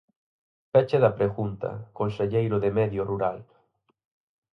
[0.75, 1.69] Peche da pregunta,
[1.99, 3.37] conselleiro de Medio Rural.